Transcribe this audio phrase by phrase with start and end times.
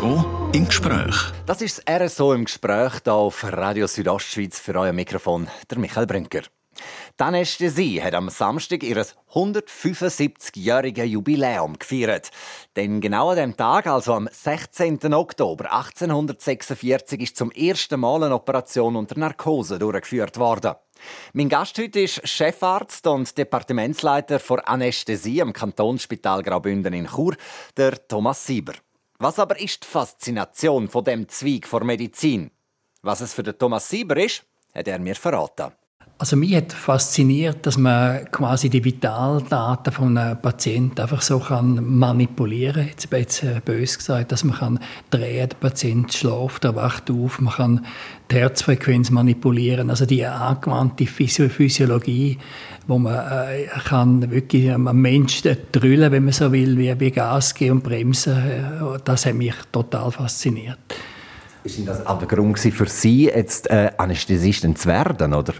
[0.00, 0.24] RSO
[0.54, 1.14] im Gespräch.
[1.44, 6.06] Das ist das RSO im Gespräch hier auf Radio Südostschweiz für euer Mikrofon, der Michael
[6.06, 6.40] Brünker.
[6.40, 9.04] Die Anästhesie hat am Samstag ihr
[9.34, 12.30] 175-jähriges Jubiläum gefeiert.
[12.76, 15.12] Denn genau an dem Tag, also am 16.
[15.12, 20.76] Oktober 1846, ist zum ersten Mal eine Operation unter Narkose durchgeführt worden.
[21.34, 27.36] Mein Gast heute ist Chefarzt und Departementsleiter für Anästhesie am Kantonsspital Graubünden in Chur,
[27.76, 28.72] der Thomas Sieber.
[29.22, 32.50] Was aber ist die Faszination von dem Zweig vor Medizin?
[33.02, 35.72] Was es für den Thomas Sieber ist, hat er mir verraten.
[36.20, 41.82] Also mich hat fasziniert, dass man quasi die Vitaldaten von einem Patienten einfach so kann
[41.82, 42.88] manipulieren.
[42.88, 47.10] Jetzt bin ich jetzt böse gesagt, dass man kann drehen, der Patient schläft, er wacht
[47.10, 47.86] auf, man kann
[48.30, 49.88] die Herzfrequenz manipulieren.
[49.88, 52.36] Also die angewandte Physiologie,
[52.86, 57.54] wo man äh, kann wirklich am Menschen drüllen, wenn man so will, wie, wie Gas
[57.54, 58.36] geben und bremsen.
[58.36, 60.76] Äh, das hat mich total fasziniert.
[61.64, 65.54] Ist das aber Grund für Sie, jetzt äh, Anästhesistin zu werden, oder?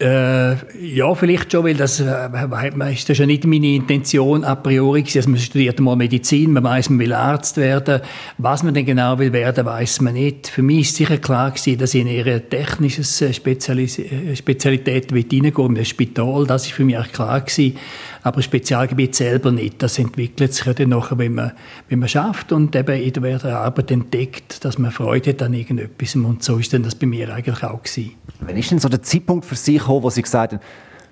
[0.00, 5.04] Äh, ja, vielleicht schon, weil das, äh, ist das ja nicht meine Intention a priori.
[5.14, 8.00] Also man studiert mal Medizin, man weiß, man will Arzt werden.
[8.38, 10.48] Was man denn genau will werden, weiß man nicht.
[10.48, 15.12] Für mich ist sicher klar gewesen, dass ich in ihre technische äh, Spezialis äh, Spezialität
[15.12, 16.44] reingehe, in das Spital.
[16.44, 17.76] Das ist für mich auch klar gewesen.
[18.24, 19.82] Aber das Spezialgebiet selber nicht.
[19.82, 21.52] Das entwickelt sich ja dann nachher, wenn man,
[21.90, 26.16] wenn man schafft und eben in der Arbeit entdeckt, dass man Freude hat an irgendetwas.
[26.16, 28.12] Und so ist dann das bei mir eigentlich auch gewesen.
[28.40, 30.62] Wann ist denn so der Zeitpunkt für Sie gekommen, wo Sie gesagt haben,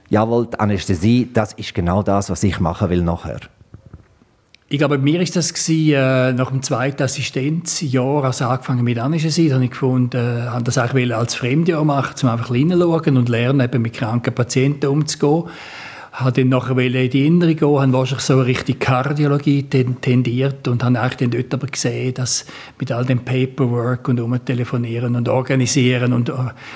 [0.08, 3.40] jawohl, die Anästhesie, das ist genau das, was ich machen will nachher?
[4.70, 8.84] Ich glaube, bei mir ist das gewesen, äh, nach dem zweiten Assistenzjahr, als ich angefangen
[8.84, 13.18] mit Anästhesie, habe ich gefunden, äh, habe das eigentlich als Fremdjahr machen, um einfach hineinschauen
[13.18, 15.50] und lernen, eben mit kranken Patienten umzugehen
[16.12, 20.94] habe dann nachher in die Innere gehen, habe wahrscheinlich so Richtung Kardiologie tendiert und habe
[20.94, 22.44] dann dort aber gesehen, dass
[22.78, 26.32] mit all dem Paperwork und umtelefonieren und organisieren und äh,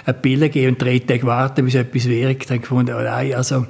[0.07, 3.67] eine Pille geben und drei Tage warten, bis etwas wirkt, ich gefunden, oh nein, also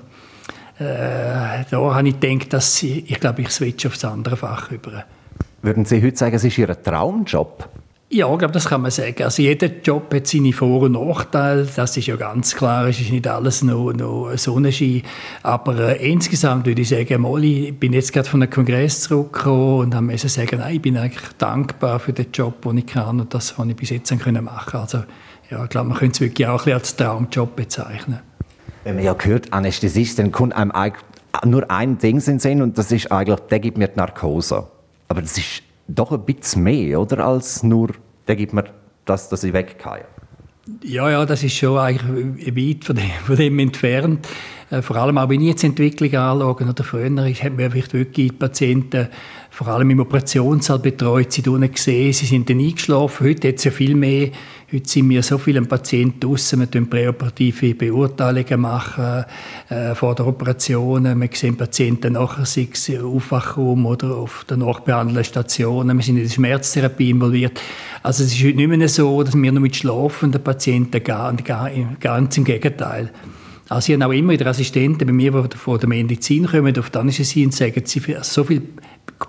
[0.78, 4.70] äh, da habe ich gedacht, dass ich, ich glaube, ich switche auf das andere Fach
[4.70, 5.04] über.
[5.62, 7.68] Würden Sie heute sagen, es ist Ihr Traumjob?
[8.08, 9.24] Ja, ich glaube, das kann man sagen.
[9.24, 11.66] Also jeder Job hat seine Vor- und Nachteile.
[11.74, 12.86] Das ist ja ganz klar.
[12.86, 15.02] Es ist nicht alles nur, nur Sonnenschein.
[15.42, 19.78] Aber äh, insgesamt würde ich sagen, mal, ich bin jetzt gerade von einem Kongress zurückgekommen
[19.80, 23.18] und habe müssen sagen, nein, ich bin eigentlich dankbar für den Job, den ich kann
[23.20, 25.02] und das, was ich bis jetzt können machen Also
[25.50, 28.20] ja, ich glaube, man könnte es wirklich auch ein als Traumjob bezeichnen.
[28.84, 30.72] Wenn man ja hört, Anästhesist, dann kommt einem
[31.44, 34.68] nur ein Ding in den Sinn und das ist eigentlich, der gibt mir die Narkose.
[35.08, 37.26] Aber das ist doch ein bisschen mehr, oder?
[37.26, 37.90] Als nur,
[38.26, 38.64] der gibt mir
[39.04, 40.04] das, dass ich weggehe.
[40.82, 44.26] Ja, ja, das ist schon eigentlich weit von dem, von dem entfernt.
[44.70, 48.30] Äh, vor allem auch, wenn ich jetzt Entwicklung anschaue, oder früher, habe mir vielleicht wirklich
[48.30, 49.08] die Patienten
[49.56, 53.26] vor allem im Operationssaal betreut, sie unten gesehen, sie sind dann eingeschlafen.
[53.26, 54.28] Heute hat es ja viel mehr
[54.70, 59.24] Heute sind wir so viele Patienten draussen, wir machen präoperative Beurteilungen machen,
[59.68, 61.04] äh, vor der Operation.
[61.04, 65.86] Wir sehen Patienten nachher, sei es im Aufwachraum oder auf der nachbehandelnden Station.
[65.96, 67.60] Wir sind in der Schmerztherapie involviert.
[68.02, 72.36] Also es ist heute nicht mehr so, dass wir nur mit schlafenden Patienten gehen, ganz
[72.36, 73.12] im Gegenteil.
[73.68, 76.90] Also ich habe auch immer wieder Assistenten bei mir, die von der Medizin kommen, auf
[76.90, 78.62] die Anästhesie und sagen, sie so viel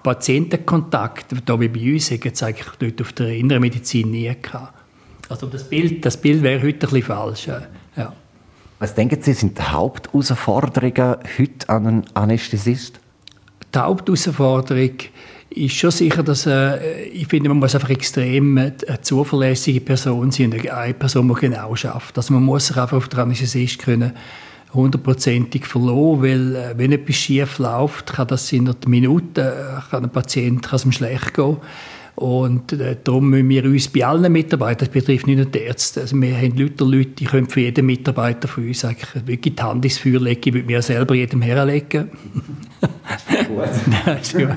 [0.04, 4.74] Patientenkontakt, da wie bei uns, hätten sie eigentlich dort auf der inneren Medizin nie gehabt.
[5.30, 7.48] Also das Bild, das Bild wäre heute ein bisschen falsch.
[7.48, 8.14] Ja.
[8.80, 13.00] Was denken Sie, sind die Hauptausforderungen heute an einen Anästhesist?
[13.74, 14.92] Die Hauptausforderung
[15.50, 20.54] ist schon sicher, dass äh, ich finde, man muss einfach extrem eine zuverlässige Person sein
[20.54, 22.18] und eine Person, die genau schafft.
[22.18, 24.14] Also man muss sich einfach auf den Anästhesist können
[24.74, 30.04] hundertprozentig verloren, weil äh, wenn etwas schief läuft, kann das in einer Minute, äh, kann
[30.04, 31.58] ein Patient kann es ihm schlecht gehen.
[32.18, 36.02] Und äh, darum müssen wir uns bei allen Mitarbeitern, das betrifft nicht nur die Ärzte,
[36.02, 39.62] also wir haben Leute, Leute, die können für jeden Mitarbeiter von uns eigentlich wirklich die
[39.62, 42.10] Hand ins Feuer legen, ich würde mir selber jedem herlegen.
[44.34, 44.50] gut.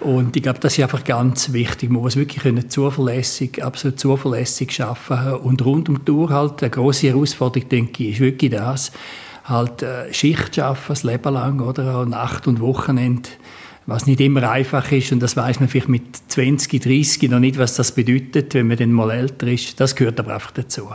[0.00, 1.88] Und ich glaube, das ist einfach ganz wichtig.
[1.88, 6.70] Man muss wirklich können zuverlässig, absolut zuverlässig arbeiten und rund um die Uhr halt eine
[6.70, 8.90] grosse Herausforderung, denke ich, ist wirklich das,
[9.44, 12.04] halt äh, Schicht arbeiten, das Leben lang, oder?
[12.06, 13.28] Nacht und Wochenende
[13.86, 17.58] was nicht immer einfach ist und das weiß man vielleicht mit 20, 30 noch nicht,
[17.58, 19.78] was das bedeutet, wenn man dann mal älter ist.
[19.80, 20.88] Das gehört aber einfach dazu.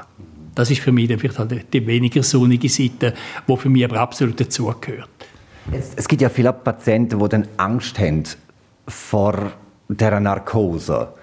[0.56, 3.14] Das ist für mich dann vielleicht halt die weniger sonnige Seite,
[3.48, 5.10] die für mich aber absolut dazugehört.
[5.96, 8.24] Es gibt ja viele Patienten, die dann Angst haben
[8.88, 9.54] vor
[9.88, 11.14] der Narkose.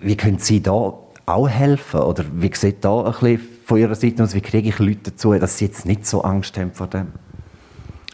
[0.00, 0.94] Wie können Sie da
[1.26, 2.00] auch helfen?
[2.00, 5.34] Oder wie sieht da ein bisschen von Ihrer Seite aus, wie kriege ich Leute dazu,
[5.34, 7.08] dass sie jetzt nicht so Angst haben vor dem?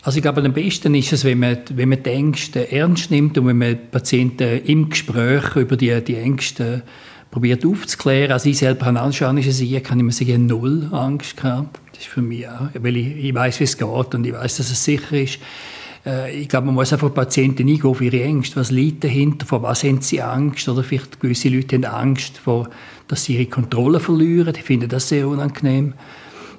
[0.04, 3.38] Also ich glaube, am besten ist es, wenn man, wenn man die Ängste ernst nimmt
[3.38, 6.82] und wenn man Patienten im Gespräch über die, die Ängste
[7.30, 8.30] probiert aufzuklären.
[8.30, 9.42] Also ich selber habe Anschauungen
[9.82, 11.80] kann ich mir sagen, null Angst gehabt.
[11.92, 14.58] Das ist für mich auch, weil ich, ich weiß, wie es geht und ich weiß,
[14.58, 15.38] dass es sicher ist.
[16.04, 18.56] Äh, ich glaube, man muss einfach Patienten eingehen auf ihre Ängste.
[18.56, 19.46] Was liegt dahinter?
[19.46, 20.68] Vor was haben sie Angst?
[20.68, 22.68] Oder vielleicht gewisse Leute haben Angst, vor,
[23.08, 24.54] dass sie ihre Kontrolle verlieren.
[24.54, 25.94] Ich finde das sehr unangenehm.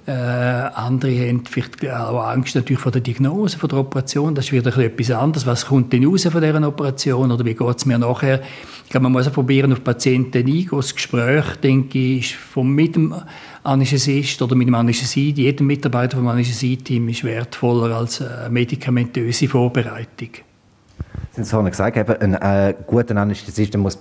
[0.07, 4.35] Äh, andere haben vielleicht auch Angst natürlich vor der Diagnose, vor der Operation.
[4.35, 5.47] Das ist wieder etwas anderes.
[5.47, 8.41] Was kommt denn raus von dieser Operation oder wie geht es mir nachher?
[8.83, 10.69] Ich glaube, man muss auch probieren, auf Patienten eingehen.
[10.69, 13.15] Das Gespräch, denke ich, ist von mit dem
[13.63, 20.29] Anästhesist oder mit dem Anästhesie, jedem Mitarbeiter vom Anästhesie-Team ist wertvoller als eine medikamentöse Vorbereitung.
[21.31, 23.97] Sie haben vorhin gesagt, ein äh, guter Anästhesist muss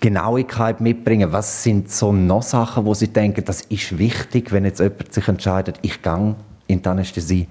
[0.00, 1.32] Genauigkeit mitbringen.
[1.32, 5.28] Was sind so noch Sachen, wo Sie denken, das ist wichtig, wenn jetzt jemand sich
[5.28, 6.36] entscheidet, ich gehe
[6.66, 7.46] in die Anästhesie?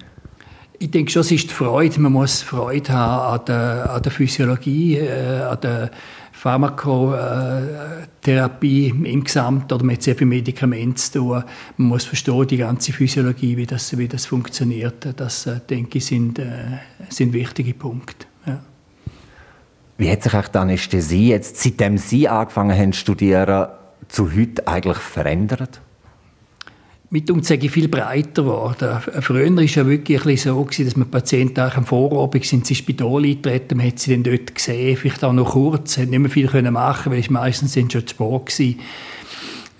[0.78, 2.00] Ich denke schon, es ist die Freude.
[2.00, 5.90] Man muss Freude haben an der, an der Physiologie, äh, an der
[6.32, 11.44] Pharmakotherapie im Gesamt oder mit sehr viel Medikament zu tun.
[11.76, 15.14] Man muss verstehen, die ganze Physiologie, wie das, wie das funktioniert.
[15.16, 18.26] Das, äh, denke ich, sind, äh, sind wichtige Punkte.
[19.96, 23.68] Wie hat sich auch die Anästhesie jetzt, seitdem Sie angefangen haben zu studieren,
[24.08, 25.80] zu heute eigentlich verändert?
[27.14, 28.98] mit uns sage ich, viel breiter geworden.
[29.20, 32.76] Früher war es ja wirklich ein so, dass man Patienten auch am Vorabend sind ins
[32.76, 36.28] Spital eingetreten, man hat sie dann dort gesehen, vielleicht auch noch kurz, hat nicht mehr
[36.28, 38.78] viel machen, weil es meistens sind schon zu spät.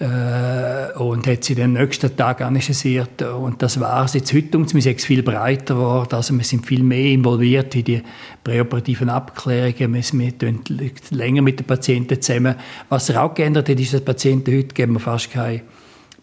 [0.00, 4.14] Äh, und hat sie den nächsten Tag analysiert und das war es.
[4.14, 4.58] Jetzt heute.
[4.58, 8.02] Uns, wir sind viel breiter geworden, also wir sind viel mehr involviert in die
[8.42, 10.68] präoperativen Abklärungen, wir, sind
[11.10, 12.56] länger mit den Patienten zusammen.
[12.88, 15.62] Was sich auch geändert hat, ist, dass Patienten heute geben wir fast keine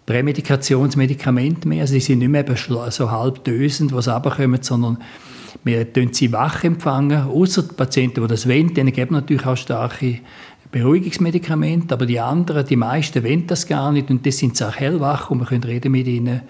[0.06, 2.46] Prämedikationsmedikamente mehr, also die sind nicht mehr
[2.90, 4.98] so halb dösend, was runterkommen, sondern
[5.64, 10.20] wir sie wach empfangen, außer die Patienten, die das wollen, denen geben natürlich auch starke
[10.72, 14.76] Beruhigungsmedikamente, aber die anderen, die meisten wollen das gar nicht und das sind sie auch
[14.76, 16.42] hellwach und wir können reden mit ihnen.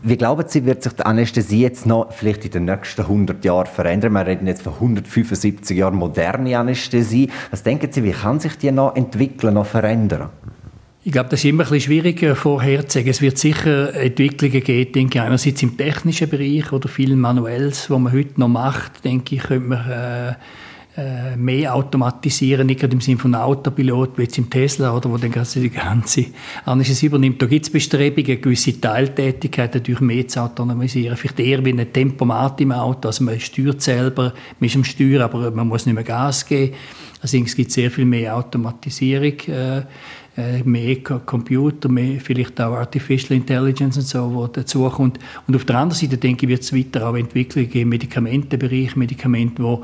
[0.00, 3.66] Wie glauben Sie, wird sich die Anästhesie jetzt noch vielleicht in den nächsten 100 Jahren
[3.66, 4.12] verändern?
[4.12, 7.28] Wir reden jetzt von 175 Jahren moderne Anästhesie.
[7.50, 10.28] Was denken Sie, wie kann sich die noch entwickeln, noch verändern?
[11.02, 13.10] Ich glaube, das ist immer ein bisschen schwieriger vorherzusagen.
[13.10, 17.98] Es wird sicher Entwicklungen geben, denke ich, einerseits im technischen Bereich oder vielen Manuells, was
[17.98, 20.34] man heute noch macht, denke ich, könnte man äh,
[21.36, 25.30] mehr automatisieren, nicht gerade im Sinne von Autopilot, wie jetzt im Tesla, oder, wo dann
[25.30, 26.26] die ganze
[26.64, 27.40] Anästhesie übernimmt.
[27.40, 31.16] Da gibt es Bestrebungen, gewisse Teiltätigkeiten natürlich mehr zu autonomisieren.
[31.16, 35.22] Vielleicht eher wie ein Tempomat im Auto, also man steuert selber, man ist am Steuer,
[35.22, 36.74] aber man muss nicht mehr Gas geben.
[37.20, 39.78] Also es gibt sehr viel mehr Automatisierung, äh,
[40.36, 45.18] äh mehr Computer, mehr vielleicht auch Artificial Intelligence und so, wo dazukommt.
[45.46, 49.62] Und auf der anderen Seite denke ich, wird es weiter auch Entwicklungen im Medikamentenbereich, Medikamente,
[49.62, 49.78] die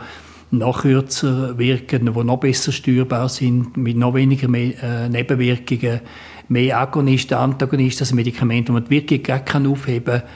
[0.50, 6.00] noch kürzer wirken, die noch besser steuerbar sind, mit noch weniger äh, Nebenwirkungen,
[6.48, 10.28] mehr Agonisten, Antagonisten, also Medikamente, die man wirklich gar kann aufheben kann.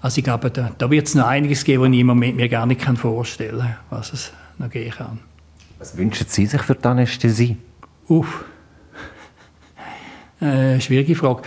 [0.00, 2.48] Also ich glaube, da, da wird es noch einiges geben, was ich im Moment mir
[2.48, 5.18] gar nicht vorstellen kann, was es noch geben kann.
[5.78, 7.56] Was wünschen Sie sich für die Anästhesie?
[8.08, 8.44] Uff.
[10.40, 11.42] Äh, schwierige Frage.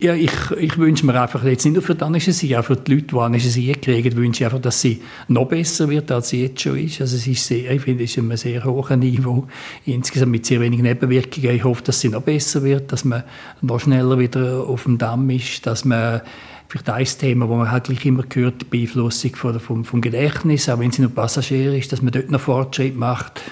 [0.00, 2.94] Ja, ich, ich wünsche mir einfach jetzt nicht nur für die Anästhesie, auch für die
[2.94, 6.60] Leute, die Anästhesie kriegen, wünsche ich einfach, dass sie noch besser wird, als sie jetzt
[6.60, 7.00] schon ist.
[7.00, 9.48] Also es ist sehr, ich finde, es ist ein sehr hohes Niveau,
[9.86, 11.50] insgesamt mit sehr wenigen Nebenwirkungen.
[11.50, 13.24] Ich hoffe, dass sie noch besser wird, dass man
[13.60, 16.20] noch schneller wieder auf dem Damm ist, dass man
[16.68, 20.78] vielleicht ein Thema, wo man halt gleich immer gehört, die Beeinflussung vom, vom Gedächtnis, auch
[20.78, 23.42] wenn sie noch Passagier ist, dass man dort noch Fortschritt macht